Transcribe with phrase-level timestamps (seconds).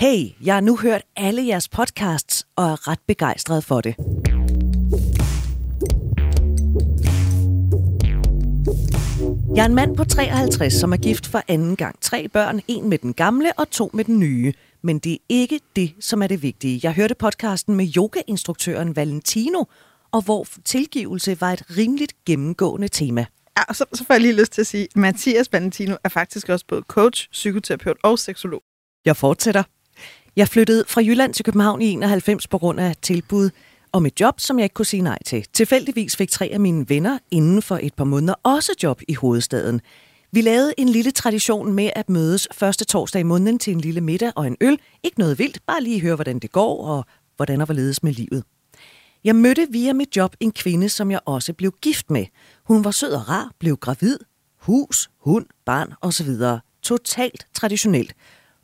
[0.00, 3.94] Hey, jeg har nu hørt alle jeres podcasts og er ret begejstret for det.
[9.56, 12.00] Jeg er en mand på 53, som er gift for anden gang.
[12.00, 14.52] Tre børn, en med den gamle og to med den nye.
[14.82, 16.80] Men det er ikke det, som er det vigtige.
[16.82, 19.64] Jeg hørte podcasten med yogainstruktøren Valentino,
[20.12, 23.26] og hvor tilgivelse var et rimeligt gennemgående tema.
[23.58, 26.08] Ja, og så, så får jeg lige lyst til at sige, at Mathias Valentino er
[26.08, 28.62] faktisk også både coach, psykoterapeut og seksolog.
[29.04, 29.62] Jeg fortsætter.
[30.36, 33.50] Jeg flyttede fra Jylland til København i 91 på grund af tilbud
[33.92, 35.46] om et job, som jeg ikke kunne sige nej til.
[35.52, 39.80] Tilfældigvis fik tre af mine venner inden for et par måneder også job i hovedstaden.
[40.32, 44.00] Vi lavede en lille tradition med at mødes første torsdag i måneden til en lille
[44.00, 44.78] middag og en øl.
[45.02, 47.04] Ikke noget vildt, bare lige høre, hvordan det går og
[47.36, 48.44] hvordan og hvorledes med livet.
[49.24, 52.26] Jeg mødte via mit job en kvinde, som jeg også blev gift med.
[52.64, 54.18] Hun var sød og rar, blev gravid,
[54.56, 56.28] hus, hund, barn osv.
[56.82, 58.14] Totalt traditionelt.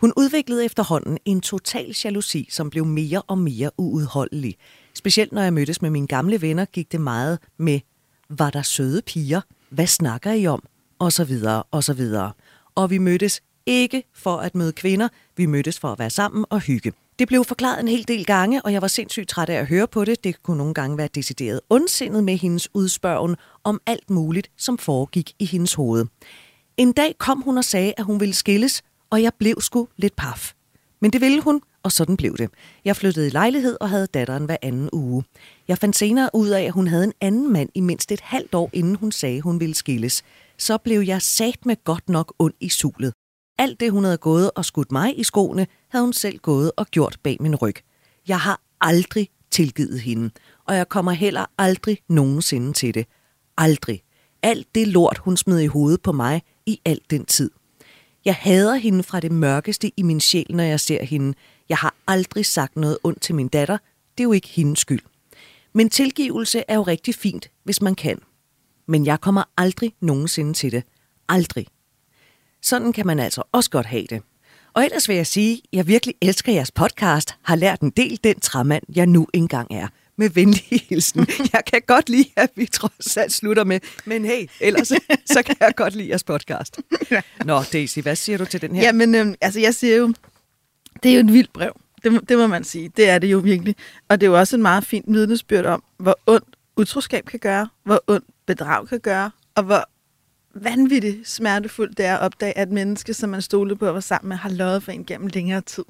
[0.00, 4.56] Hun udviklede efterhånden en total jalousi, som blev mere og mere uudholdelig.
[4.94, 7.80] Specielt når jeg mødtes med mine gamle venner, gik det meget med,
[8.28, 9.40] var der søde piger?
[9.70, 10.62] Hvad snakker I om?
[10.98, 12.32] Og så videre, og så videre.
[12.74, 16.60] Og vi mødtes ikke for at møde kvinder, vi mødtes for at være sammen og
[16.60, 16.92] hygge.
[17.18, 19.86] Det blev forklaret en hel del gange, og jeg var sindssygt træt af at høre
[19.88, 20.24] på det.
[20.24, 25.32] Det kunne nogle gange være decideret ondsindet med hendes udspørgen om alt muligt, som foregik
[25.38, 26.06] i hendes hoved.
[26.76, 30.16] En dag kom hun og sagde, at hun ville skilles, og jeg blev sgu lidt
[30.16, 30.52] paf.
[31.00, 32.50] Men det ville hun, og sådan blev det.
[32.84, 35.24] Jeg flyttede i lejlighed og havde datteren hver anden uge.
[35.68, 38.54] Jeg fandt senere ud af, at hun havde en anden mand i mindst et halvt
[38.54, 40.22] år, inden hun sagde, hun ville skilles.
[40.58, 43.12] Så blev jeg sat med godt nok ond i sulet.
[43.58, 46.86] Alt det, hun havde gået og skudt mig i skoene, havde hun selv gået og
[46.86, 47.76] gjort bag min ryg.
[48.28, 50.30] Jeg har aldrig tilgivet hende,
[50.64, 53.06] og jeg kommer heller aldrig nogensinde til det.
[53.56, 54.02] Aldrig.
[54.42, 57.50] Alt det lort, hun smed i hovedet på mig i al den tid.
[58.26, 61.34] Jeg hader hende fra det mørkeste i min sjæl, når jeg ser hende.
[61.68, 63.78] Jeg har aldrig sagt noget ondt til min datter.
[64.18, 65.02] Det er jo ikke hendes skyld.
[65.72, 68.18] Men tilgivelse er jo rigtig fint, hvis man kan.
[68.88, 70.82] Men jeg kommer aldrig nogensinde til det.
[71.28, 71.66] Aldrig.
[72.62, 74.22] Sådan kan man altså også godt have det.
[74.74, 78.20] Og ellers vil jeg sige, at jeg virkelig elsker jeres podcast, har lært en del
[78.24, 79.88] den træmand, jeg nu engang er.
[80.18, 81.26] Med venlig hilsen.
[81.52, 84.88] Jeg kan godt lide, at vi trods alt slutter med, men hey, ellers
[85.26, 86.80] så kan jeg godt lide jeres podcast.
[87.44, 88.82] Nå, Daisy, hvad siger du til den her?
[88.82, 90.14] Jamen, øhm, altså jeg siger jo,
[91.02, 91.80] det er jo et vildt brev.
[92.04, 92.90] Det, må- det må man sige.
[92.96, 93.76] Det er det jo virkelig.
[94.08, 96.44] Og det er jo også en meget fint vidnesbyrd om, hvor ondt
[96.76, 99.88] utroskab kan gøre, hvor ondt bedrag kan gøre, og hvor
[100.54, 104.28] vanvittigt smertefuldt det er at opdage, at menneske, som man stolede på og var sammen
[104.28, 105.84] med, har løjet for en gennem længere tid.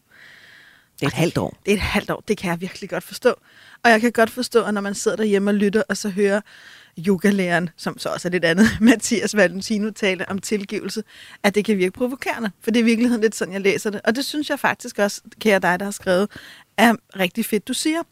[1.00, 1.56] Det er et halvt år.
[1.66, 3.34] Det er et halvt år, det kan jeg virkelig godt forstå.
[3.82, 6.40] Og jeg kan godt forstå, at når man sidder derhjemme og lytter, og så hører
[6.98, 11.02] yogalæreren, som så også er lidt andet, Mathias Valentino tale om tilgivelse,
[11.42, 12.50] at det kan virke provokerende.
[12.60, 14.00] For det er i virkeligheden lidt sådan, jeg læser det.
[14.04, 16.30] Og det synes jeg faktisk også, kære dig, der har skrevet,
[16.76, 18.02] er rigtig fedt, du siger.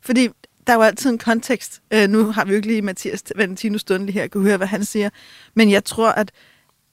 [0.00, 0.28] Fordi
[0.66, 1.82] der er jo altid en kontekst.
[1.90, 4.66] Øh, nu har vi jo ikke lige Mathias Valentino stående lige her, kan høre, hvad
[4.66, 5.10] han siger.
[5.54, 6.32] Men jeg tror, at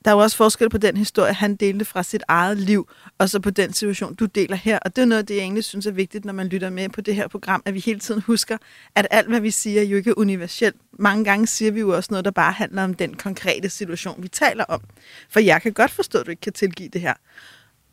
[0.05, 3.29] der er jo også forskel på den historie, han delte fra sit eget liv, og
[3.29, 4.79] så på den situation, du deler her.
[4.79, 6.89] Og det er noget af det, jeg egentlig synes er vigtigt, når man lytter med
[6.89, 8.57] på det her program, at vi hele tiden husker,
[8.95, 10.75] at alt, hvad vi siger, jo ikke er universelt.
[10.99, 14.27] Mange gange siger vi jo også noget, der bare handler om den konkrete situation, vi
[14.27, 14.81] taler om.
[15.29, 17.13] For jeg kan godt forstå, at du ikke kan tilgive det her.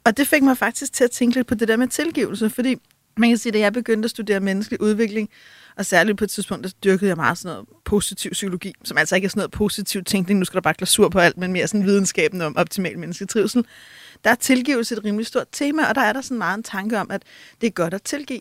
[0.05, 2.77] Og det fik mig faktisk til at tænke lidt på det der med tilgivelse, fordi
[3.17, 5.31] man kan sige, at jeg begyndte at studere menneskelig udvikling,
[5.77, 9.15] og særligt på et tidspunkt, der dyrkede jeg meget sådan noget positiv psykologi, som altså
[9.15, 11.69] ikke er sådan noget positiv tænkning, nu skal der bare glasur på alt, men mere
[11.69, 13.65] sådan videnskaben om optimal menneskelig trivsel.
[14.25, 16.99] Der er tilgivelse et rimelig stort tema, og der er der sådan meget en tanke
[16.99, 17.23] om, at
[17.61, 18.41] det er godt at tilgive.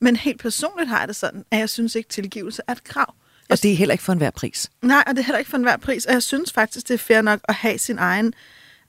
[0.00, 3.14] Men helt personligt har jeg det sådan, at jeg synes ikke, tilgivelse er et krav.
[3.50, 4.70] Og det er heller ikke for enhver pris.
[4.82, 6.06] Nej, og det er heller ikke for enhver pris.
[6.06, 8.34] Og jeg synes faktisk, det er fair nok at have sin egen...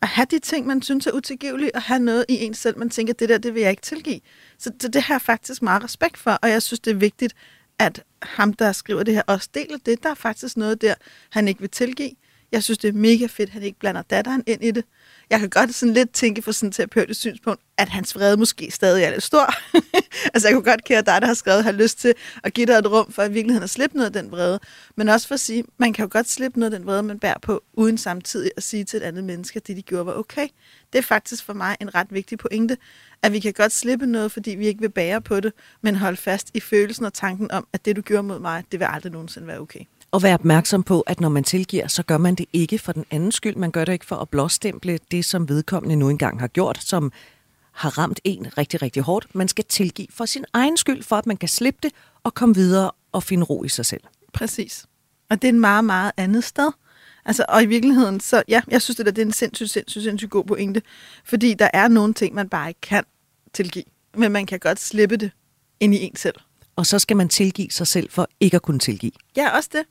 [0.02, 2.90] At have de ting, man synes er utilgivelige, og have noget i en selv, man
[2.90, 4.20] tænker, det der, det vil jeg ikke tilgive.
[4.58, 7.36] Så det, det har jeg faktisk meget respekt for, og jeg synes, det er vigtigt,
[7.80, 10.04] at ham, der skriver det her, også deler det.
[10.04, 10.94] Der er faktisk noget der,
[11.30, 12.12] han ikke vil tilgive.
[12.52, 14.86] Jeg synes, det er mega fedt, at han ikke blander datteren ind i det.
[15.30, 18.72] Jeg kan godt sådan lidt tænke fra sådan en terapeutisk synspunkt, at hans vrede måske
[18.72, 19.54] stadig er lidt stor.
[20.34, 22.14] altså jeg kunne godt kære dig, der har skrevet, har lyst til
[22.44, 24.60] at give dig et rum for i virkeligheden at slippe noget af den vrede.
[24.96, 27.20] Men også for at sige, man kan jo godt slippe noget af den vrede, man
[27.20, 30.14] bærer på, uden samtidig at sige til et andet menneske, at det de gjorde var
[30.14, 30.48] okay.
[30.94, 32.78] Det er faktisk for mig en ret vigtig pointe,
[33.22, 36.18] at vi kan godt slippe noget, fordi vi ikke vil bære på det, men holde
[36.18, 39.12] fast i følelsen og tanken om, at det du gjorde mod mig, det vil aldrig
[39.12, 39.80] nogensinde være okay.
[40.12, 43.06] Og være opmærksom på, at når man tilgiver, så gør man det ikke for den
[43.12, 43.56] anden skyld.
[43.56, 47.12] Man gør det ikke for at blåstemple det, som vedkommende nu engang har gjort, som
[47.72, 49.36] har ramt en rigtig, rigtig hårdt.
[49.36, 51.92] Man skal tilgive for sin egen skyld, for at man kan slippe det
[52.24, 54.02] og komme videre og finde ro i sig selv.
[54.34, 54.86] Præcis.
[55.30, 56.72] Og det er en meget, meget andet sted.
[57.26, 60.04] Altså, og i virkeligheden, så ja, jeg synes, det, der, det er en sindssygt, sindssygt,
[60.04, 60.82] sindssygt god pointe.
[61.26, 63.04] Fordi der er nogle ting, man bare ikke kan
[63.54, 63.84] tilgive.
[64.18, 65.32] men man kan godt slippe det
[65.80, 66.36] ind i en selv.
[66.76, 69.12] Og så skal man tilgive sig selv for ikke at kunne tilgive.
[69.38, 69.84] Ja, også det.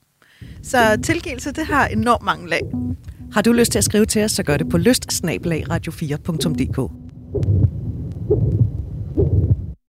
[0.63, 2.61] Så tilgivelse, det har enormt mange lag.
[3.33, 5.13] Har du lyst til at skrive til os, så gør det på lyst
[5.73, 6.93] radio4.dk.